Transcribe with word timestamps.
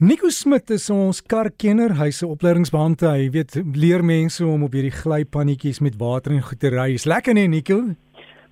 Nico 0.00 0.30
Smit 0.32 0.70
is 0.72 0.86
ons 0.88 1.18
karkenner. 1.20 1.92
Hy's 1.98 2.22
'n 2.22 2.32
opleidingsbeampte. 2.32 3.04
Hy 3.04 3.28
weet 3.30 3.60
leer 3.76 4.00
mense 4.00 4.40
om 4.46 4.62
op 4.64 4.72
hierdie 4.72 4.96
glypannetjies 4.96 5.80
met 5.80 5.98
water 6.00 6.32
en 6.32 6.40
goed 6.40 6.58
te 6.58 6.70
ry. 6.72 6.94
Is 6.94 7.04
lekker 7.04 7.34
nee, 7.34 7.46
Nico? 7.46 7.94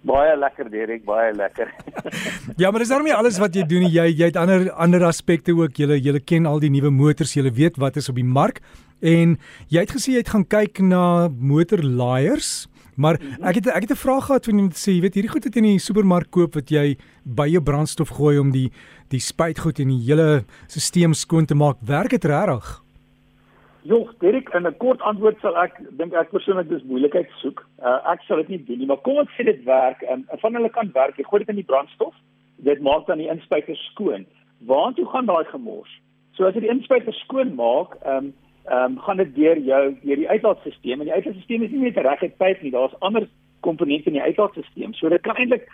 Baie 0.04 0.36
lekker, 0.36 0.68
Derek, 0.68 1.06
baie 1.06 1.32
lekker. 1.32 1.72
ja, 2.60 2.70
maar 2.70 2.80
dis 2.80 2.92
daarmee 2.92 3.14
alles 3.14 3.38
wat 3.38 3.54
jy 3.54 3.64
doen. 3.64 3.88
Jy 3.88 4.12
jy 4.12 4.26
het 4.28 4.36
ander 4.36 4.70
ander 4.72 5.04
aspekte 5.04 5.56
ook. 5.56 5.72
Jy 5.72 5.96
jy 5.96 6.20
ken 6.20 6.44
al 6.44 6.60
die 6.60 6.68
nuwe 6.68 6.90
motors, 6.90 7.32
jy 7.32 7.48
weet 7.50 7.80
wat 7.80 7.96
is 7.96 8.10
op 8.12 8.20
die 8.20 8.28
mark. 8.28 8.60
En 9.00 9.38
jy 9.72 9.80
het 9.80 9.96
gesê 9.96 10.12
jy 10.12 10.20
het 10.20 10.28
gaan 10.28 10.44
kyk 10.44 10.84
na 10.84 11.28
motorlaaiers. 11.32 12.68
Maar 12.98 13.16
mhm. 13.16 13.44
ek 13.46 13.54
het 13.54 13.66
ek 13.66 13.82
het 13.88 13.90
'n 13.90 14.04
vraag 14.04 14.24
gehad 14.24 14.44
van 14.44 14.54
iemand 14.54 14.76
sê, 14.76 14.90
jy 14.92 15.00
weet 15.00 15.14
hierdie 15.14 15.30
goed 15.30 15.44
wat 15.44 15.54
jy 15.54 15.62
in 15.62 15.70
die 15.70 15.78
supermark 15.78 16.30
koop 16.30 16.54
wat 16.54 16.68
jy 16.68 16.98
by 17.22 17.46
jou 17.46 17.62
brandstof 17.62 18.08
gooi 18.08 18.38
om 18.38 18.50
die 18.50 18.72
die 19.10 19.20
spuitgoed 19.20 19.78
en 19.78 19.88
die 19.88 20.04
hele 20.06 20.44
stelsel 20.66 21.14
skoon 21.14 21.46
te 21.46 21.54
maak, 21.54 21.76
werk 21.80 22.10
dit 22.10 22.24
regtig? 22.24 22.82
Jong, 23.88 24.08
Derek, 24.20 24.48
in 24.54 24.66
'n 24.66 24.76
kort 24.76 25.00
antwoord 25.00 25.38
sal 25.40 25.56
ek 25.56 25.78
dink 25.96 26.12
ek 26.12 26.30
persoonlik 26.30 26.68
dis 26.68 26.82
moeilikheid 26.84 27.30
soek. 27.40 27.64
Uh, 27.80 28.00
ek 28.12 28.20
sal 28.26 28.36
dit 28.42 28.48
nie 28.48 28.64
doen 28.64 28.78
nie, 28.78 28.86
maar 28.86 29.00
kom 29.06 29.16
ons 29.22 29.30
sê 29.36 29.44
dit 29.44 29.64
werk. 29.64 30.02
Um, 30.12 30.26
van 30.42 30.54
hulle 30.54 30.68
kan 30.68 30.90
werk. 30.92 31.16
Jy 31.16 31.24
gooi 31.24 31.38
dit 31.40 31.48
in 31.48 31.62
die 31.62 31.70
brandstof. 31.70 32.14
Dit 32.56 32.82
maak 32.82 33.06
dan 33.06 33.18
die 33.18 33.30
inspuiter 33.30 33.76
skoon. 33.76 34.26
Waartoe 34.66 35.06
gaan 35.06 35.26
daai 35.26 35.44
gemors? 35.44 35.88
So 36.36 36.44
as 36.44 36.54
jy 36.54 36.66
die 36.66 36.74
inspuiter 36.74 37.12
skoon 37.12 37.54
maak, 37.54 37.96
ehm 38.04 38.16
um, 38.16 38.34
ehm 38.68 38.84
um, 38.84 38.98
gaan 38.98 39.16
dit 39.16 39.34
deur 39.34 39.58
jou 39.58 39.84
deur 40.02 40.16
die 40.16 40.28
uitlaatstelsel 40.28 40.92
en 40.92 41.06
die 41.08 41.14
uitlaatstelsel 41.14 41.64
is 41.64 41.70
nie 41.70 41.86
net 41.86 41.96
'n 41.96 42.08
regte 42.08 42.28
pyp 42.36 42.62
nie, 42.62 42.70
daar's 42.70 42.98
ander 43.00 43.28
komponente 43.60 44.10
in 44.10 44.18
die 44.18 44.22
uitlaatstelsel. 44.22 44.92
So 44.92 45.08
dit 45.08 45.22
kan 45.22 45.36
eintlik 45.36 45.64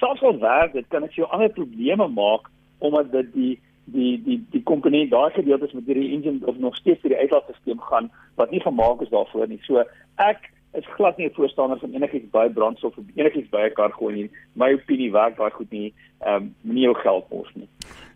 selfs 0.00 0.22
al 0.22 0.38
werk, 0.38 0.72
dit 0.72 0.88
kan 0.88 1.04
ek 1.04 1.12
jou 1.12 1.28
ander 1.28 1.50
probleme 1.50 2.08
maak 2.08 2.48
omdat 2.82 3.12
dit 3.12 3.32
die 3.34 3.52
die 3.84 4.14
die 4.24 4.38
die 4.54 4.62
komponent 4.62 5.10
daai 5.10 5.30
gedeeltes 5.34 5.72
met 5.72 5.86
hierdie 5.90 6.12
engine 6.14 6.46
of 6.46 6.58
nog 6.58 6.76
steeds 6.76 7.02
deur 7.02 7.14
die 7.14 7.22
uitlaatstelsel 7.24 7.82
gaan 7.90 8.10
wat 8.40 8.50
nie 8.50 8.62
gemaak 8.62 9.00
is 9.02 9.10
daarvoor 9.14 9.48
nie. 9.48 9.60
So 9.66 9.84
ek 10.22 10.50
is 10.78 10.86
glad 10.96 11.16
nie 11.16 11.26
'n 11.26 11.34
voorstander 11.34 11.78
van 11.78 11.92
enigiets 11.92 12.30
by 12.30 12.48
brandstof 12.48 12.96
of 12.96 13.04
enigiets 13.14 13.50
by 13.50 13.66
'n 13.66 13.74
kar 13.74 13.92
gooi 13.92 14.14
nie. 14.14 14.30
My 14.54 14.72
opinie 14.72 15.12
werk 15.12 15.36
daai 15.36 15.50
goed 15.50 15.70
nie. 15.70 15.92
Ehm 16.20 16.34
um, 16.34 16.54
nie 16.62 16.84
jou 16.84 16.94
geld 16.94 17.30
mors 17.30 17.50
nie. 17.54 17.68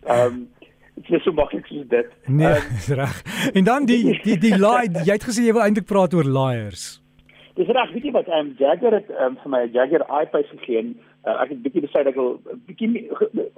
Ehm 0.05 0.25
um, 0.25 0.47
Dit 0.97 1.11
is 1.11 1.23
so 1.23 1.31
maklik 1.31 1.65
soos 1.65 1.85
dit. 1.87 2.07
Nee, 2.25 2.47
um, 2.47 2.75
is 2.77 2.87
reg. 2.99 3.51
En 3.53 3.63
dan 3.63 3.85
die 3.85 4.19
die 4.23 4.37
die 4.37 4.57
lie, 4.57 4.89
jy 5.05 5.13
het 5.13 5.27
gesê 5.29 5.43
jy 5.45 5.53
wil 5.53 5.61
eintlik 5.61 5.85
praat 5.85 6.13
oor 6.13 6.25
liars. 6.25 7.01
Dis 7.53 7.67
reg, 7.67 7.91
weet 7.93 8.03
jy 8.03 8.11
wat? 8.11 8.27
Ehm 8.27 8.47
um, 8.47 8.55
Jagger 8.57 8.93
het 8.93 9.09
um, 9.09 9.37
vir 9.43 9.49
my 9.53 9.61
Jagger 9.71 10.05
iPace 10.21 10.49
gegee. 10.57 10.95
Uh, 11.27 11.33
ek 11.43 11.49
het 11.51 11.63
bietjie 11.63 11.81
besluit 11.83 12.07
ek 12.07 12.15
wil 12.15 12.37
bietjie 12.69 12.87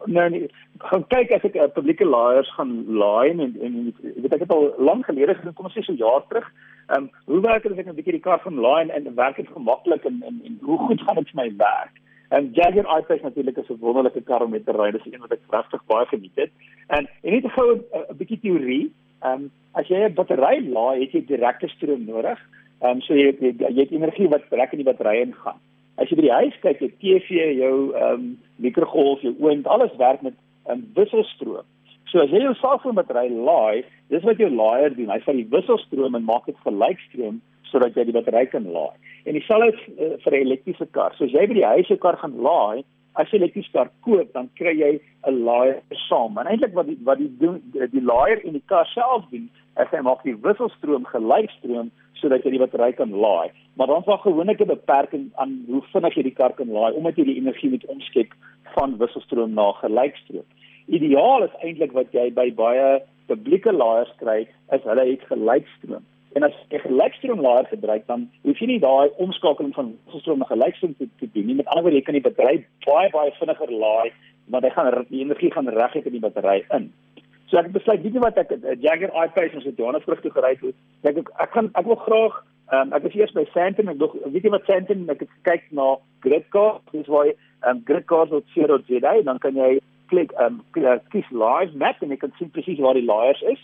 nou 0.10 0.24
nee, 0.34 0.48
gaan 0.90 1.04
kyk 1.14 1.34
as 1.36 1.44
ek 1.46 1.58
uh, 1.60 1.68
publieke 1.76 2.08
liars 2.08 2.50
gaan 2.56 2.72
laai 3.02 3.30
en 3.30 3.52
en 3.68 3.76
weet 4.02 4.34
ek 4.34 4.46
het 4.46 4.54
al 4.56 4.72
lank 4.90 5.06
gelede 5.06 5.36
gedoen, 5.38 5.54
kom 5.54 5.70
ons 5.70 5.76
sê 5.78 5.84
so 5.86 5.94
jaar 6.00 6.24
terug. 6.32 6.48
Ehm 6.90 7.04
um, 7.04 7.10
hoe 7.30 7.42
werk 7.46 7.68
dit 7.68 7.76
as 7.76 7.84
ek 7.84 7.92
'n 7.92 8.00
bietjie 8.00 8.18
die 8.18 8.26
kar 8.26 8.42
gaan 8.46 8.58
laai 8.66 8.90
en, 8.90 8.90
en 8.96 9.20
werk 9.20 9.38
dit 9.38 9.54
gemaklik 9.58 10.08
en, 10.10 10.18
en 10.32 10.42
en 10.50 10.58
hoe 10.66 10.80
goed 10.88 11.06
gaan 11.06 11.22
dit 11.22 11.30
vir 11.30 11.42
my 11.44 11.48
werk? 11.62 12.02
En 12.38 12.50
Jaguar 12.58 12.90
I-Pace 12.98 13.24
natuurlik 13.24 13.58
is 13.58 13.70
'n 13.70 13.80
wonderlike 13.86 14.26
kar 14.32 14.42
om 14.42 14.52
mee 14.52 14.64
te 14.64 14.72
ry. 14.72 14.90
Dis 14.92 15.06
een 15.06 15.22
wat 15.22 15.38
ek 15.38 15.46
regtig 15.50 15.86
baie 15.86 16.06
geniet 16.06 16.36
het. 16.42 16.52
En 16.88 17.06
en 17.24 17.32
net 17.34 17.46
'n 17.46 17.56
goue 17.58 17.76
'n 17.94 18.18
bietjie 18.18 18.40
teorie. 18.40 18.92
Ehm 19.22 19.34
um, 19.34 19.52
as 19.74 19.88
jy 19.88 19.98
'n 20.10 20.14
battery 20.14 20.58
laai, 20.74 21.02
het 21.02 21.12
jy 21.12 21.26
direkte 21.26 21.68
stroom 21.68 22.06
nodig. 22.06 22.40
Ehm 22.82 22.92
um, 22.92 23.02
so 23.02 23.14
jy 23.14 23.36
jy, 23.40 23.54
jy 23.60 23.82
het 23.86 23.92
energie 23.92 24.30
wat 24.30 24.50
direk 24.50 24.72
in 24.72 24.82
die 24.82 24.90
battery 24.92 25.22
ingaan. 25.22 25.60
As 26.00 26.10
jy 26.10 26.16
by 26.16 26.28
die 26.28 26.38
huis 26.42 26.60
kyk, 26.64 26.80
jou 26.80 26.92
TV, 27.02 27.42
jou 27.60 27.76
ehm 27.96 28.14
um, 28.14 28.30
mikrogolf, 28.64 29.22
jou 29.26 29.34
oond, 29.44 29.68
alles 29.68 29.96
werk 30.00 30.22
met 30.22 30.36
'n 30.68 30.72
um, 30.72 30.86
wisselstroom. 30.96 31.68
So 32.12 32.24
as 32.24 32.32
jy 32.34 32.42
jou 32.42 32.56
selfoon 32.58 32.96
battery 32.96 33.30
laai, 33.30 33.84
dis 34.10 34.24
wat 34.24 34.40
jou 34.42 34.50
laaier 34.50 34.96
doen. 34.96 35.12
Hy 35.14 35.20
vat 35.26 35.36
die 35.36 35.50
wisselstroom 35.52 36.16
en 36.16 36.26
maak 36.26 36.46
dit 36.46 36.58
gelykstroom 36.66 37.42
sodat 37.70 37.96
jy 37.96 38.08
die 38.08 38.16
battery 38.16 38.46
kan 38.50 38.66
laai. 38.66 38.96
En 39.26 39.38
dieselfde 39.38 39.76
uh, 39.76 40.16
vir 40.24 40.34
'n 40.34 40.46
elektriese 40.48 40.88
kar. 40.92 41.14
So 41.18 41.26
as 41.26 41.36
jy 41.36 41.46
by 41.48 41.54
die 41.54 41.70
huis 41.74 41.88
jou 41.88 41.98
kar 41.98 42.18
gaan 42.18 42.36
laai, 42.42 42.84
as 43.20 43.32
jy 43.32 43.40
elektriese 43.40 43.72
kar 43.76 43.90
koop, 44.06 44.32
dan 44.34 44.50
kry 44.60 44.74
jy 44.80 44.92
'n 45.28 45.44
laaier 45.48 45.82
saam. 46.08 46.38
En 46.38 46.48
eintlik 46.48 46.74
wat 46.74 46.88
die 46.88 46.98
wat 47.04 47.18
die 47.18 47.32
doen 47.40 47.62
die 47.74 48.06
laaier 48.12 48.44
in 48.46 48.54
die 48.54 48.68
kar 48.72 48.86
self 48.86 49.26
doen, 49.32 49.50
is 49.84 49.92
hy 49.92 50.02
maak 50.02 50.24
die 50.24 50.36
wisselstroom 50.36 51.06
gelykstroom 51.06 51.92
sodat 52.20 52.44
jy 52.44 52.52
die 52.52 52.60
battery 52.64 52.92
kan 52.94 53.12
laai. 53.12 53.52
Maar 53.76 53.88
dan 53.88 54.00
is 54.00 54.06
daar 54.06 54.24
gewoonlik 54.24 54.62
'n 54.62 54.74
beperking 54.76 55.32
aan 55.36 55.64
hoe 55.68 55.82
vinnig 55.94 56.16
jy 56.16 56.24
die 56.24 56.40
kar 56.40 56.54
kan 56.54 56.72
laai 56.72 56.94
omdat 56.94 57.16
jy 57.18 57.24
die 57.24 57.40
energie 57.42 57.70
moet 57.70 57.86
omskep 57.86 58.34
van 58.76 58.98
wisselstroom 58.98 59.54
na 59.54 59.72
gelykstroom. 59.72 60.48
Ideaal 60.88 61.44
is 61.44 61.60
eintlik 61.64 61.92
wat 61.92 62.12
jy 62.12 62.32
by 62.34 62.52
baie 62.52 63.02
publieke 63.28 63.72
laaiers 63.72 64.14
kry, 64.18 64.48
is 64.72 64.84
hulle 64.84 65.06
het 65.12 65.24
gelykstroom. 65.32 66.06
En 66.40 66.46
as 66.48 66.56
jy 66.72 66.78
'n 66.78 66.88
gelykstroomlaaier 66.88 67.68
gebruik 67.68 68.04
dan 68.08 68.22
hoef 68.48 68.60
jy 68.60 68.68
nie 68.68 68.80
daai 68.80 69.12
omskakeling 69.24 69.74
van 69.76 69.88
wisselstroom 70.06 70.40
na 70.40 70.46
gelykstroom 70.48 70.94
te, 70.96 71.08
te 71.20 71.28
doen 71.34 71.46
nie. 71.46 71.56
Met 71.56 71.68
ander 71.68 71.84
woorde, 71.84 71.98
jy 72.00 72.06
kan 72.08 72.16
die 72.16 72.28
battery 72.28 72.66
baie 72.86 73.10
baie 73.12 73.32
vinniger 73.40 73.72
laai, 73.84 74.12
maar 74.48 74.62
hy 74.62 74.70
gaan 74.70 75.06
die 75.10 75.20
energie 75.20 75.52
gaan 75.52 75.68
reguit 75.68 76.06
in 76.06 76.16
die 76.16 76.24
battery 76.24 76.64
in. 76.78 76.94
So 77.50 77.58
ek 77.58 77.68
het 77.68 77.76
besluit, 77.76 78.02
weet 78.04 78.16
jy 78.16 78.24
wat 78.24 78.38
ek 78.38 78.52
'n 78.56 78.80
Jagger 78.80 79.12
I-Pace 79.24 79.56
ons 79.56 79.66
het 79.66 79.78
Johannesburg 79.78 80.22
toe 80.22 80.32
gery 80.32 80.56
het. 80.62 80.76
Ek 81.04 81.18
ek, 81.18 81.30
ek 81.44 81.52
gaan 81.52 81.72
ek 81.76 81.86
wil 81.86 82.00
graag 82.08 82.40
um, 82.72 82.94
ek 82.94 83.04
was 83.04 83.16
eers 83.16 83.36
by 83.36 83.46
Sandton 83.52 83.90
en 83.90 83.98
nog 83.98 84.16
weet 84.24 84.44
jy 84.44 84.50
wat 84.56 84.66
Sandton 84.66 85.10
ek 85.10 85.20
het 85.20 85.32
gekyk 85.44 85.72
na 85.72 85.98
Gridcar, 86.24 86.80
dis 86.92 87.08
waar 87.08 87.26
jy 87.26 87.36
um, 87.68 87.82
Gridcar 87.84 88.32
wat 88.32 88.48
sien 88.54 88.72
op 88.72 88.88
jy 88.88 89.00
dan 89.02 89.40
kan 89.40 89.56
jy 89.56 89.80
klik 90.08 90.32
um, 90.40 90.64
kies 91.12 91.28
live 91.32 91.76
map 91.76 92.00
en 92.02 92.10
jy 92.10 92.18
kan 92.18 92.32
sien 92.38 92.50
presies 92.50 92.80
waar 92.80 92.94
die 92.94 93.06
laaiers 93.06 93.42
is. 93.42 93.60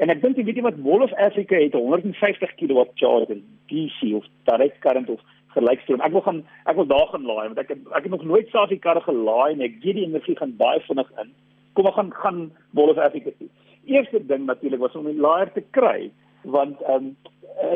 En 0.00 0.08
ek 0.08 0.22
dink 0.22 0.38
jy 0.40 0.46
weet 0.48 0.62
wat 0.64 0.78
Wall 0.80 1.02
of 1.04 1.12
Africa 1.20 1.58
het 1.60 1.74
150 1.76 2.54
kW 2.56 2.84
charger 2.94 3.36
DC 3.68 4.14
of 4.16 4.24
direct 4.48 4.78
current 4.80 5.10
of 5.12 5.20
gelykstroom. 5.54 6.00
Ek 6.00 6.14
wil 6.14 6.24
gaan 6.24 6.40
ek 6.70 6.78
wil 6.78 6.88
daar 6.88 7.10
gaan 7.10 7.26
laai 7.28 7.48
want 7.50 7.60
ek 7.60 7.74
het, 7.74 7.82
ek 7.92 8.06
het 8.06 8.14
nog 8.14 8.24
nooit 8.24 8.48
self 8.54 8.72
die 8.72 8.80
karre 8.80 9.02
gelaai 9.04 9.52
en 9.52 9.64
ek 9.66 9.76
weet 9.84 9.98
die 9.98 10.06
energie 10.06 10.36
gaan 10.38 10.56
baie 10.60 10.80
vinnig 10.86 11.10
in. 11.22 11.34
Kom 11.76 11.90
ek 11.90 11.98
gaan 11.98 12.14
gaan 12.22 12.40
Wall 12.78 12.94
of 12.94 13.02
Africa 13.02 13.34
toe. 13.36 13.50
Eerste 13.90 14.22
ding 14.30 14.48
natuurlik 14.48 14.80
was 14.80 14.96
om 14.96 15.08
'n 15.08 15.20
laaier 15.20 15.52
te 15.52 15.64
kry 15.76 16.10
want 16.42 16.80
ehm 16.88 17.12
um, 17.12 17.16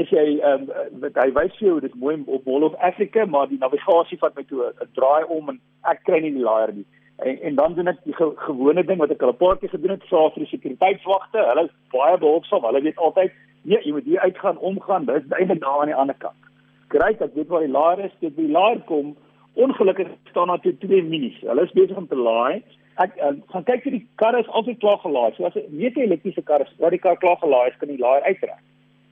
as 0.00 0.08
jy 0.08 0.40
ehm 0.40 0.68
um, 1.04 1.12
hy 1.20 1.30
wys 1.36 1.56
vir 1.60 1.68
jou 1.68 1.80
dit 1.80 1.94
mooi 2.00 2.16
op 2.24 2.48
Wall 2.48 2.64
of 2.70 2.80
Africa 2.80 3.26
maar 3.26 3.52
die 3.52 3.60
navigasie 3.60 4.18
vat 4.18 4.36
my 4.36 4.44
toe 4.48 4.72
'n 4.72 4.92
draai 4.96 5.24
om 5.28 5.48
en 5.48 5.60
ek 5.92 6.04
kry 6.08 6.20
nie 6.20 6.32
die 6.32 6.48
laaier 6.48 6.72
nie 6.72 6.86
en, 7.16 7.42
en 7.42 7.54
dan 7.54 7.74
doen 7.74 7.86
ek 7.92 8.00
die 8.04 8.14
ge, 8.14 8.30
gewone 8.46 8.84
ding 8.84 8.98
wat 8.98 9.10
ek 9.10 9.22
al 9.22 9.32
'n 9.32 9.42
paar 9.42 9.58
keer 9.58 9.68
gedoen 9.68 9.96
het 9.96 10.06
vir 10.08 10.32
die 10.34 10.50
sekuriteitswagte. 10.52 11.44
Hulle 11.50 11.64
is 11.64 11.74
baie 11.92 12.18
behulpsaam. 12.18 12.64
Hulle 12.64 12.82
weet 12.82 12.98
altyd, 12.98 13.32
nee, 13.62 13.80
jy 13.82 13.92
moet 13.92 14.04
hier 14.04 14.20
uitgaan, 14.20 14.58
omgaan. 14.58 15.04
Dis 15.04 15.28
eintlik 15.30 15.60
daar 15.60 15.80
aan 15.80 15.92
die 15.92 16.00
ander 16.02 16.18
kant. 16.18 16.40
Kry 16.88 17.14
ek 17.14 17.34
weet 17.34 17.48
waar 17.48 17.66
die 17.66 17.76
laer 17.76 18.04
is, 18.04 18.12
dit 18.20 18.36
die 18.36 18.50
laer 18.50 18.80
kom. 18.86 19.16
Ongelukkig 19.54 20.08
staan 20.30 20.48
daar 20.48 20.60
twee 20.60 21.02
minis. 21.02 21.38
Hulle 21.40 21.62
is 21.62 21.72
besig 21.72 21.96
om 21.96 22.08
te 22.08 22.16
laai. 22.16 22.62
Ek 23.02 23.16
uh, 23.18 23.32
gaan 23.50 23.64
kyk 23.66 23.82
vir 23.82 23.92
die 23.92 24.06
karre 24.16 24.38
is 24.38 24.50
altyd 24.54 24.78
klaar 24.78 24.98
gelaai. 25.02 25.34
So 25.34 25.46
as 25.46 25.56
'n 25.56 25.78
weet 25.78 25.96
jy 25.96 26.06
elektriese 26.06 26.42
kar 26.42 26.60
is, 26.60 26.74
waar 26.78 26.90
die 26.90 27.02
kar 27.02 27.16
klaar 27.16 27.38
gelaai 27.42 27.70
is, 27.70 27.78
kan 27.78 27.88
die 27.88 27.98
laer 27.98 28.22
uittrek. 28.22 28.62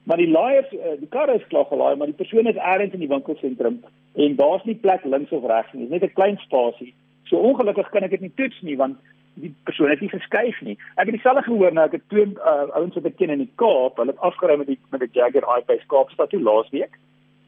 Maar 0.05 0.17
die 0.17 0.31
laaiers, 0.31 0.71
uh, 0.73 0.99
die 0.99 1.09
karre 1.11 1.35
is 1.35 1.47
klaar 1.49 1.67
gelaai, 1.71 1.97
maar 1.97 2.07
die 2.07 2.19
persoon 2.19 2.47
is 2.47 2.59
elders 2.59 2.93
in 2.93 3.01
die 3.01 3.09
winkelsentrum 3.09 3.83
en 4.15 4.37
daar's 4.37 4.65
nie 4.65 4.75
plek 4.75 5.05
links 5.05 5.33
of 5.33 5.47
regs 5.47 5.73
nie. 5.73 5.87
Dis 5.87 5.91
net 5.91 6.11
'n 6.11 6.15
klein 6.15 6.39
spasie. 6.47 6.95
So 7.33 7.41
ongelukkig 7.41 7.89
kan 7.89 8.05
ek 8.05 8.13
dit 8.13 8.27
nie 8.27 8.35
toets 8.37 8.59
nie 8.61 8.77
want 8.77 8.99
die 9.41 9.49
persoon 9.65 9.89
het 9.89 10.03
nie 10.05 10.11
geskuif 10.13 10.59
nie. 10.61 10.75
Ek 11.01 11.07
het 11.07 11.15
dieselfde 11.17 11.47
gehoor 11.47 11.73
nou 11.73 11.87
ek 11.89 11.95
het 11.97 12.03
twee 12.13 12.27
uh, 12.37 12.67
ouens 12.77 12.99
wat 12.99 13.07
ek 13.09 13.17
ken 13.17 13.33
in 13.33 13.41
die 13.47 13.55
Kaap, 13.57 13.97
hulle 13.97 14.13
het 14.13 14.27
afgery 14.29 14.59
met 14.61 14.69
die 14.69 14.77
met 14.93 15.01
die 15.01 15.09
Jagger 15.17 15.47
I-Pace 15.49 15.89
Kaapstad 15.89 16.29
toe 16.35 16.43
laasweek. 16.45 16.99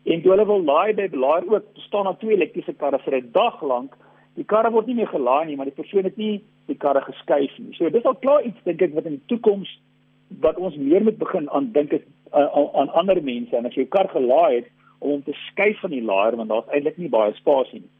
En 0.09 0.23
toe 0.25 0.33
hulle 0.33 0.47
wil 0.49 0.65
laai 0.65 0.97
by 0.97 1.11
laai 1.13 1.45
ook 1.53 1.67
staan 1.85 2.09
daar 2.09 2.17
twee 2.23 2.39
elektriese 2.39 2.73
karre 2.81 3.03
vir 3.05 3.19
'n 3.19 3.29
dag 3.37 3.61
lank. 3.63 3.93
Die 4.41 4.49
karre 4.53 4.71
word 4.73 4.87
nie 4.87 4.97
meer 4.97 5.13
gelaai 5.13 5.45
nie, 5.47 5.57
maar 5.57 5.69
die 5.69 5.81
persoon 5.81 6.09
het 6.09 6.17
nie 6.17 6.41
die 6.67 6.79
karre 6.81 7.05
geskuif 7.05 7.53
nie. 7.59 7.77
So 7.77 7.91
dis 7.91 8.09
al 8.09 8.17
klaar 8.25 8.43
iets 8.43 8.65
dink 8.65 8.81
ek 8.81 8.95
wat 8.95 9.05
in 9.05 9.21
die 9.21 9.29
toekoms 9.37 9.69
wat 10.41 10.57
ons 10.57 10.77
meer 10.77 11.05
moet 11.05 11.19
begin 11.19 11.51
aan 11.51 11.73
dink 11.73 11.93
is 11.93 12.01
uh, 12.33 12.49
aan 12.81 12.89
ander 12.89 13.21
mense 13.23 13.57
en 13.57 13.67
as 13.67 13.75
jy 13.77 13.85
jou 13.85 13.91
kar 13.93 14.09
gelaai 14.09 14.55
het 14.55 14.73
om 14.99 15.23
te 15.23 15.33
skuif 15.33 15.81
van 15.81 15.91
die 15.91 16.03
laaier 16.03 16.37
want 16.37 16.49
daar's 16.49 16.73
eintlik 16.73 16.97
nie 16.99 17.13
baie 17.13 17.35
spasie 17.37 17.81
nie 17.81 17.93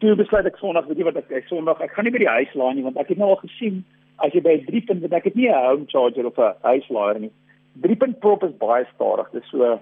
toe 0.00 0.14
besluit 0.14 0.46
ek 0.46 0.58
Sondag, 0.60 0.86
weet 0.86 0.98
jy 0.98 1.04
wat 1.08 1.16
ek 1.16 1.30
ek 1.30 1.48
Sondag, 1.50 1.80
ek 1.80 1.92
gaan 1.94 2.04
nie 2.04 2.14
by 2.14 2.22
die 2.22 2.34
huis 2.36 2.54
laai 2.54 2.74
nie 2.74 2.86
want 2.86 2.98
ek 3.02 3.08
het 3.12 3.18
nou 3.18 3.30
al 3.34 3.42
gesien 3.42 3.84
as 4.24 4.34
jy 4.34 4.42
by 4.42 4.56
3 4.66 4.82
punt 4.88 5.04
want 5.04 5.18
ek 5.18 5.28
het 5.30 5.36
nie 5.38 5.48
'n 5.50 5.66
home 5.66 5.86
charger 5.92 6.26
of 6.26 6.38
'n 6.38 6.54
huislaaier 6.62 7.20
nie. 7.20 7.32
3 7.82 7.96
punt 7.96 8.20
prop 8.20 8.42
is 8.44 8.58
baie 8.58 8.86
stadig. 8.94 9.30
Dit 9.32 9.42
is 9.42 9.50
so 9.50 9.80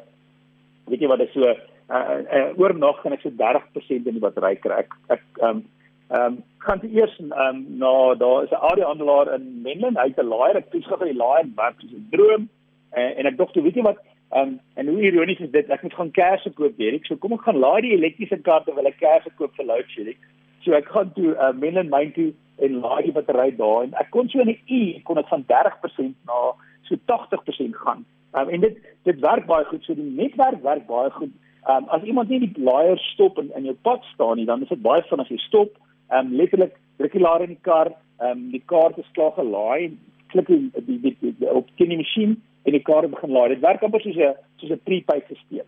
weet 0.87 1.01
jy 1.01 1.09
wat 1.09 1.19
dit 1.19 1.29
is 1.29 1.35
so 1.35 1.45
uh, 1.47 2.19
uh, 2.33 2.59
oornag 2.59 3.01
kan 3.03 3.13
ek 3.13 3.23
so 3.23 3.31
30% 3.31 4.07
in 4.07 4.19
die 4.19 4.21
battery 4.21 4.57
kry. 4.57 4.85
Ek 4.85 4.93
ek 5.09 5.25
um, 5.43 5.65
ehm 6.09 6.27
um, 6.27 6.43
gaan 6.59 6.79
dit 6.83 6.93
eers 6.95 7.15
ehm 7.21 7.41
um, 7.41 7.65
na 7.79 8.15
daar 8.15 8.45
is 8.45 8.51
'n 8.51 8.67
audioaandelaar 8.71 9.35
in 9.35 9.63
Menlyn, 9.63 9.97
hy 9.97 10.09
het 10.09 10.19
'n 10.19 10.33
laaier, 10.33 10.57
ek 10.57 10.71
toets 10.71 10.87
gou 10.87 10.99
vir 10.99 11.13
die 11.13 11.23
laaier 11.23 11.49
werk 11.57 11.81
soos 11.81 11.93
'n 11.93 12.09
droom. 12.11 12.49
Uh, 12.97 13.19
en 13.19 13.27
ek 13.27 13.37
dink 13.37 13.53
toe 13.53 13.63
weet 13.63 13.75
jy 13.75 13.83
wat 13.83 13.99
Um, 14.35 14.61
en 14.75 14.89
hoe 14.89 15.03
ironies 15.03 15.39
is 15.39 15.51
dit? 15.51 15.69
Ek 15.71 15.83
moet 15.83 15.95
gaan 15.95 16.11
kersse 16.11 16.51
koop, 16.51 16.75
weet 16.81 16.99
ek. 16.99 17.07
So 17.07 17.17
kom 17.23 17.37
ek 17.37 17.45
gaan 17.47 17.61
laai 17.63 17.85
die 17.85 17.95
elektriese 17.95 18.41
kar 18.43 18.65
terwyl 18.67 18.89
ek 18.91 18.99
kersse 18.99 19.31
koop 19.39 19.55
vir 19.55 19.69
load 19.69 19.93
shedding. 19.93 20.19
So 20.65 20.75
ek 20.75 20.91
gaan 20.91 21.13
toe 21.15 21.37
uh, 21.37 21.53
men 21.55 21.79
en 21.79 21.93
myn 21.93 22.11
toe 22.17 22.33
en 22.67 22.81
laai 22.83 23.07
die 23.07 23.15
battery 23.15 23.53
daar 23.55 23.85
en 23.87 23.95
ek 24.01 24.11
kon 24.11 24.29
so 24.33 24.43
in 24.43 24.51
'n 24.51 24.59
uur 24.67 25.03
kon 25.05 25.21
dit 25.21 25.29
van 25.31 25.45
30% 25.53 26.15
na 26.27 26.41
so 26.89 26.99
80% 27.07 27.77
gaan. 27.85 28.05
Um, 28.35 28.49
en 28.49 28.61
dit 28.61 28.79
dit 29.05 29.21
werk 29.21 29.47
baie 29.47 29.65
goed. 29.65 29.85
So 29.85 29.95
die 29.95 30.11
netwerk 30.19 30.63
werk 30.63 30.87
baie 30.87 31.11
goed. 31.11 31.31
Um, 31.71 31.87
as 31.95 32.03
iemand 32.03 32.29
nie 32.29 32.41
die 32.41 32.63
laaier 32.63 32.99
stop 33.13 33.39
en 33.39 33.53
in 33.55 33.65
jou 33.71 33.77
pad 33.83 34.03
staan 34.15 34.37
nie, 34.37 34.47
dan 34.47 34.63
is 34.63 34.69
dit 34.69 34.83
baie 34.83 35.03
vinnig 35.07 35.29
jy 35.29 35.39
stop. 35.47 35.79
Um, 36.11 36.35
letterlik 36.35 36.75
druk 36.99 37.15
jy 37.15 37.23
laer 37.23 37.47
in 37.47 37.55
die 37.55 37.63
kar, 37.63 37.93
um, 38.19 38.51
die 38.51 38.63
kaart 38.67 38.99
is 38.99 39.15
klaar 39.15 39.33
gelaai, 39.39 39.97
klik 40.35 40.47
die 40.47 40.61
die, 40.75 41.01
die, 41.01 41.17
die, 41.21 41.35
die 41.39 41.51
op 41.51 41.71
die 41.79 41.97
masjien 41.97 42.37
en 42.67 42.75
die 42.75 42.83
kar 42.83 43.09
begin 43.09 43.35
laai. 43.35 43.49
Dit 43.55 43.65
werk 43.65 43.83
amper 43.87 44.03
soos 44.03 44.17
'n 44.17 44.35
soos 44.61 44.71
'n 44.71 44.87
prepaid 44.89 45.25
stelsel. 45.25 45.67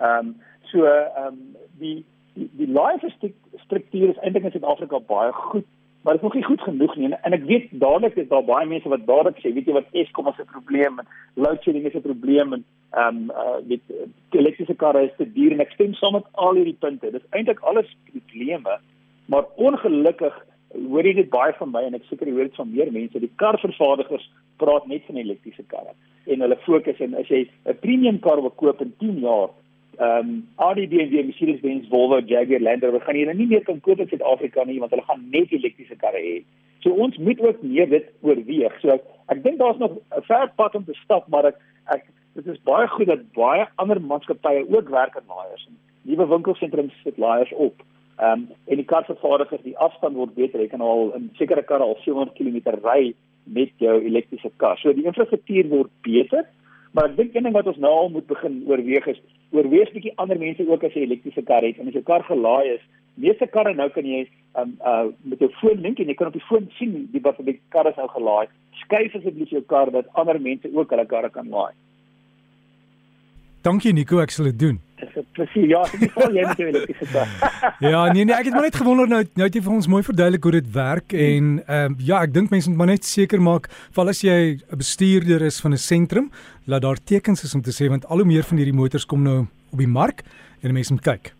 Ehm 0.00 0.26
um, 0.26 0.34
so 0.70 0.84
ehm 0.84 1.26
um, 1.26 1.56
die 1.78 2.04
die, 2.34 2.66
live 2.66 3.10
struktuur 3.64 4.08
is 4.08 4.20
eintlik 4.24 4.44
in 4.44 4.54
Suid-Afrika 4.54 5.00
baie 5.06 5.32
goed, 5.32 5.66
maar 6.02 6.14
dit 6.14 6.22
is 6.22 6.26
nog 6.26 6.34
nie 6.34 6.44
goed 6.44 6.60
genoeg 6.60 6.96
nie. 6.96 7.10
En, 7.12 7.32
ek 7.32 7.44
weet 7.44 7.66
dadelik 7.70 8.16
is 8.16 8.28
daar 8.28 8.44
baie 8.44 8.66
mense 8.66 8.88
wat 8.88 9.06
dadelik 9.06 9.40
sê, 9.42 9.52
weet 9.54 9.66
jy 9.66 9.72
wat 9.76 9.90
Eskom 10.02 10.30
as 10.30 10.38
'n 10.38 10.52
probleem 10.52 10.98
en 10.98 11.06
load 11.34 11.62
shedding 11.62 11.86
is 11.86 11.94
'n 11.94 12.08
probleem 12.10 12.52
en 12.52 12.64
ehm 12.90 13.16
um, 13.16 13.30
uh, 13.30 13.58
met 13.64 13.80
elektriese 14.30 14.74
karre 14.74 15.04
is 15.04 15.16
te 15.16 15.32
duur 15.32 15.52
en 15.52 15.60
ek 15.60 15.72
stem 15.72 15.94
saam 15.94 16.12
met 16.12 16.30
al 16.32 16.54
hierdie 16.54 16.80
punte. 16.80 17.10
Dis 17.10 17.30
eintlik 17.30 17.60
alles 17.60 17.96
probleme, 18.12 18.78
maar 19.26 19.44
ongelukkig 19.56 20.46
hoor 20.88 21.04
jy 21.04 21.14
dit 21.14 21.30
baie 21.30 21.52
van 21.58 21.70
my 21.70 21.82
en 21.82 21.94
ek 21.94 22.06
seker 22.08 22.26
jy 22.26 22.32
hoor 22.32 22.48
dit 22.48 22.56
van 22.62 22.72
meer 22.72 22.92
mense. 22.92 23.18
Die 23.18 23.36
karvervaardigers 23.36 24.30
praat 24.56 24.86
net 24.86 25.02
van 25.06 25.16
elektriese 25.16 25.62
karre 25.66 25.94
en 26.26 26.40
hulle 26.40 26.56
fokus 26.66 27.00
en 27.00 27.14
as 27.14 27.28
jy 27.28 27.48
'n 27.66 27.78
premium 27.80 28.18
kar 28.20 28.40
wil 28.40 28.50
koop 28.50 28.80
in 28.80 28.94
10 28.98 29.20
jaar 29.20 29.50
ehm 30.00 30.28
um, 30.28 30.48
en 30.56 30.88
die 30.88 31.24
Mercedes-Benz, 31.24 31.88
Volvo, 31.88 32.20
Jaguar, 32.24 32.60
Land 32.60 32.82
Rover 32.82 33.00
gaan 33.00 33.16
hulle 33.16 33.34
nie 33.34 33.46
meer 33.46 33.64
kan 33.64 33.80
koop 33.80 34.00
in 34.00 34.08
Suid-Afrika 34.08 34.64
nie 34.64 34.78
want 34.80 34.94
hulle 34.94 35.04
gaan 35.04 35.26
net 35.30 35.52
elektriese 35.52 35.96
karre 35.96 36.22
hê. 36.24 36.36
So 36.80 36.94
ons 37.04 37.18
moet 37.18 37.40
ook 37.40 37.60
meer 37.62 37.88
dit 37.88 38.06
oorweeg. 38.24 38.78
So 38.80 38.94
ek, 38.94 39.04
ek 39.28 39.42
dink 39.44 39.58
daar's 39.60 39.82
nog 39.82 39.98
'n 40.16 40.24
ver 40.28 40.48
pad 40.56 40.74
om 40.74 40.84
te 40.84 40.96
stap, 41.02 41.28
maar 41.28 41.50
ek 41.52 41.58
ek 41.92 42.06
dit 42.34 42.46
is 42.46 42.62
baie 42.64 42.88
goed 42.88 43.06
dat 43.06 43.32
baie 43.36 43.66
ander 43.76 44.00
maatskappye 44.00 44.64
ook 44.70 44.88
werk 44.88 45.16
aan 45.16 45.28
laaiers. 45.28 45.68
Nuwe 46.02 46.26
winkelsentrums 46.26 46.96
sit 47.04 47.18
laaiers 47.18 47.52
op. 47.52 47.82
Ehm 48.20 48.32
um, 48.32 48.48
en 48.68 48.76
die 48.76 48.84
karvervaardigers, 48.84 49.62
die 49.64 49.78
afstand 49.78 50.16
word 50.16 50.34
beter. 50.36 50.60
Jy 50.60 50.68
kan 50.68 50.82
al 50.84 51.12
in 51.16 51.30
sekere 51.38 51.62
karre 51.64 51.86
al 51.86 51.96
700 52.04 52.36
km 52.36 52.76
ry 52.84 53.14
met 53.44 53.70
jou 53.80 53.94
elektriese 54.04 54.50
kar. 54.60 54.76
So 54.78 54.92
die 54.92 55.06
infrastruktuur 55.08 55.70
word 55.70 55.92
beter. 56.04 56.44
Maar 56.92 57.08
ek 57.08 57.16
dink 57.16 57.34
een 57.34 57.46
ding 57.46 57.54
wat 57.54 57.70
ons 57.70 57.78
nou 57.80 57.92
al 57.96 58.10
moet 58.12 58.26
begin 58.26 58.60
oorweeg 58.68 59.06
is 59.12 59.20
oorweeg 59.56 59.92
bietjie 59.94 60.12
ander 60.22 60.38
mense 60.38 60.66
ook 60.68 60.84
as 60.84 60.94
jy 60.94 61.06
elektriese 61.06 61.42
kar 61.48 61.64
het 61.64 61.78
en 61.78 61.88
as 61.88 61.96
jou 61.96 62.02
kar 62.06 62.26
gelaai 62.28 62.74
is. 62.74 62.84
Meeste 63.24 63.46
karre 63.54 63.72
nou 63.74 63.88
kan 63.94 64.06
jy 64.06 64.24
um, 64.60 64.76
uh 64.84 65.06
met 65.22 65.40
jou 65.40 65.48
foon 65.62 65.80
link 65.80 66.02
en 66.02 66.12
jy 66.12 66.18
kan 66.18 66.28
op 66.28 66.36
die 66.36 66.44
foon 66.48 66.68
sien 66.76 67.06
die 67.14 67.22
wat 67.24 67.40
die 67.46 67.56
kar 67.72 67.88
is 67.88 67.96
nou 67.96 68.08
gelaai. 68.12 68.52
Skuif 68.82 69.16
asseblief 69.16 69.54
jou 69.54 69.62
kar 69.72 69.94
dat 69.96 70.12
ander 70.20 70.40
mense 70.40 70.68
ook 70.74 70.92
hulle 70.92 71.06
karre 71.08 71.32
kan 71.32 71.48
laai. 71.48 71.72
Dankie 73.64 73.92
Nico, 73.92 74.20
ek 74.20 74.32
sal 74.32 74.52
dit 74.52 74.60
doen. 74.60 74.78
Presies, 75.32 75.68
ja, 75.70 75.80
ek 75.82 76.04
het 76.04 76.16
al 76.16 76.34
jy 76.36 76.44
met 76.46 76.60
jou 76.60 76.68
elektriese 76.68 77.06
kar. 77.12 77.28
ja, 77.92 78.02
nee 78.12 78.24
nee, 78.24 78.34
ek 78.34 78.50
het 78.50 78.54
maar 78.56 78.68
net 78.68 78.78
gewonder 78.80 79.08
nou 79.08 79.22
nou 79.38 79.46
het 79.46 79.54
jy 79.54 79.62
vir 79.64 79.74
ons 79.74 79.88
mooi 79.90 80.02
verduidelik 80.06 80.46
hoe 80.48 80.52
dit 80.58 80.70
werk 80.74 81.12
en 81.12 81.50
ehm 81.66 81.92
um, 81.92 81.96
ja, 81.98 82.22
ek 82.22 82.34
dink 82.34 82.50
mense 82.50 82.70
moet 82.70 82.78
maar 82.78 82.92
net 82.92 83.04
seker 83.08 83.40
maak 83.40 83.68
val 83.96 84.12
as 84.12 84.22
jy 84.26 84.38
'n 84.60 84.78
bestuurder 84.82 85.42
is 85.42 85.60
van 85.60 85.72
'n 85.72 85.82
sentrum, 85.90 86.30
laat 86.66 86.82
daar 86.82 87.00
tekens 87.12 87.44
is 87.44 87.54
om 87.54 87.62
te 87.62 87.72
sê 87.72 87.88
want 87.88 88.06
al 88.06 88.22
hoe 88.22 88.26
meer 88.26 88.44
van 88.44 88.58
hierdie 88.58 88.76
motors 88.76 89.06
kom 89.06 89.22
nou 89.22 89.46
op 89.72 89.78
die 89.78 89.86
mark 90.00 90.24
en 90.62 90.74
mense 90.74 90.92
moet 90.92 91.02
kyk. 91.02 91.34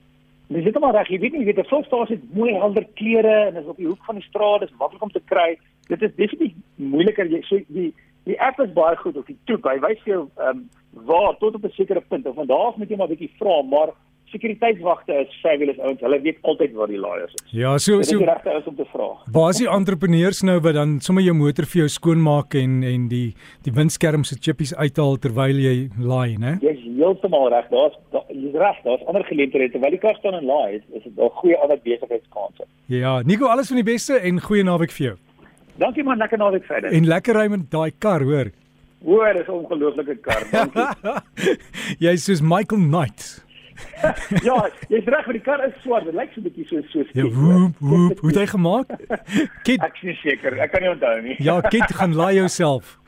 Dis 0.51 0.65
net 0.65 0.81
maar 0.81 0.95
reg, 0.95 1.09
jy 1.09 1.19
weet 1.23 1.33
nie, 1.33 1.41
jy 1.41 1.47
weet 1.53 1.59
'n 1.63 1.71
volstasie 1.71 2.17
het 2.17 2.35
mooi 2.35 2.53
helder 2.55 2.87
kleure 2.95 3.37
en 3.49 3.57
is 3.57 3.67
op 3.67 3.77
die 3.77 3.87
hoek 3.87 4.05
van 4.05 4.17
die 4.17 4.25
straat, 4.29 4.61
dis 4.61 4.79
maklik 4.79 5.03
om 5.03 5.11
te 5.11 5.23
kry. 5.25 5.59
Dit 5.89 6.03
is 6.03 6.15
definitief 6.17 6.55
moeiliker 6.77 7.27
jy 7.27 7.43
so 7.43 7.61
die 7.69 7.95
die 8.31 8.39
app 8.41 8.61
is 8.63 8.73
baie 8.77 8.97
goed 9.01 9.17
op 9.21 9.27
die 9.31 9.39
toep. 9.51 9.67
Hy 9.71 9.79
wys 9.87 10.07
jou 10.09 10.23
ehm 10.37 10.63
um, 10.63 10.69
waar 11.07 11.37
tot 11.39 11.55
op 11.55 11.65
'n 11.65 11.75
sekere 11.79 12.03
punt. 12.13 12.27
Of 12.27 12.35
vandag 12.35 12.77
moet 12.77 12.91
jy 12.91 12.97
maar 12.97 13.09
'n 13.09 13.17
bietjie 13.17 13.35
vra, 13.39 13.63
maar 13.63 13.93
sekuriteitswagte 14.31 15.15
is 15.25 15.41
fabulous 15.43 15.79
ouens. 15.79 16.01
Hulle 16.01 16.21
weet 16.21 16.39
altyd 16.43 16.75
waar 16.79 16.91
die 16.91 16.99
laaiers 16.99 17.35
is. 17.35 17.53
Ja, 17.53 17.79
so 17.79 18.03
so. 18.03 18.19
Dit 18.19 18.21
is 18.21 18.33
regte 18.33 18.51
is 18.59 18.67
om 18.67 18.77
te 18.77 18.87
vra. 18.93 19.09
Waar 19.33 19.51
is 19.51 19.63
die 19.63 19.69
entrepreneurs 19.69 20.43
nou 20.43 20.59
wat 20.61 20.75
dan 20.75 21.01
sommer 21.01 21.23
jou 21.23 21.35
motor 21.35 21.67
vir 21.67 21.83
jou 21.83 21.89
skoonmaak 21.89 22.55
en 22.55 22.83
en 22.83 23.09
die 23.09 23.35
die 23.67 23.73
windskerm 23.73 24.25
se 24.25 24.37
chippies 24.41 24.75
uithaal 24.75 25.17
terwyl 25.19 25.63
jy 25.67 25.89
laai, 25.99 26.37
né? 26.39 26.59
Jy's 26.61 26.85
heeltemal 26.99 27.49
reg. 27.55 27.67
Daar's 27.71 27.97
jy's 28.29 28.55
reg. 28.55 28.83
Daar's 28.85 29.07
ander 29.07 29.25
geleenthede 29.25 29.71
terwyl 29.71 29.91
die 29.91 30.03
kar 30.05 30.17
staan 30.19 30.35
en 30.35 30.45
laai. 30.45 30.83
Is 30.93 31.03
dit 31.03 31.19
'n 31.19 31.31
goeie 31.41 31.57
ander 31.57 31.79
besigheidskanse. 31.83 32.65
Ja, 32.87 33.23
Nico, 33.23 33.47
alles 33.47 33.69
van 33.69 33.77
die 33.77 33.93
beste 33.93 34.19
en 34.19 34.41
goeie 34.41 34.65
naweek 34.65 34.91
vir 34.91 35.07
jou. 35.07 35.17
Dankie 35.79 36.05
man, 36.05 36.19
lekker 36.19 36.39
naweek 36.39 36.65
verder. 36.65 36.91
En 36.93 37.07
lekker 37.07 37.35
ry 37.37 37.47
met 37.49 37.71
daai 37.71 37.91
kar, 37.99 38.23
hoor. 38.23 38.51
Hoor, 39.05 39.33
dis 39.33 39.47
'n 39.47 39.51
ongelooflike 39.53 40.17
kar. 40.21 40.43
Dankie. 40.51 41.57
Jy's 42.05 42.25
soos 42.25 42.41
Michael 42.41 42.81
Knight. 42.89 43.45
ja, 44.49 44.57
jy's 44.89 45.05
reg, 45.09 45.25
maar 45.27 45.33
die 45.33 45.41
kar 45.41 45.63
is 45.65 45.73
swart. 45.83 46.05
Dit 46.05 46.15
lyk 46.15 46.33
so 46.35 46.41
'n 46.41 46.45
bietjie 46.45 46.67
so 46.69 46.83
so. 46.93 47.05
Ja, 47.17 47.25
woep, 47.25 47.79
woep. 47.79 48.19
Hoe 48.21 48.29
het 48.31 48.39
hy 48.39 48.47
gemaak? 48.47 48.89
Kit. 49.67 49.81
Ek 49.81 49.97
is 50.03 50.21
seker. 50.21 50.59
Ek 50.61 50.73
kan 50.73 50.83
nie 50.85 50.91
onthou 50.91 51.15
nie. 51.25 51.37
ja, 51.39 51.61
Kit 51.61 51.95
gaan 51.97 52.15
laai 52.15 52.35
jouself. 52.37 52.99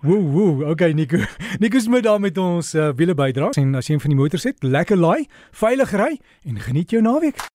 Woe, 0.00 0.20
woe. 0.32 0.64
Okay, 0.72 0.92
Nico. 0.92 1.20
Nico's 1.58 1.88
met 1.88 2.02
daar 2.08 2.20
met 2.20 2.38
ons 2.38 2.74
uh, 2.74 2.90
wiele 2.96 3.14
bydra. 3.14 3.50
En 3.60 3.74
as 3.74 3.88
jy 3.88 3.94
een 3.98 4.00
van 4.00 4.10
die 4.14 4.20
motors 4.20 4.44
het, 4.48 4.62
lekker 4.62 4.96
laai, 4.96 5.26
veilig 5.52 5.92
ry 5.92 6.12
en 6.48 6.60
geniet 6.60 6.90
jou 6.90 7.02
naweek. 7.02 7.40